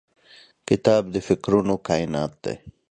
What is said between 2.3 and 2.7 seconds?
دی.